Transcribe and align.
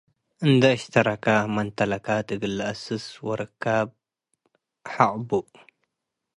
እንዴ 0.45 0.63
አሽተረከ 0.75 1.25
መምተለካት 1.55 2.27
እግል 2.33 2.53
ለአስስ 2.59 3.05
ወርከብ 3.27 3.89
ሐቅ 4.93 5.13
ቡ። 5.27 5.29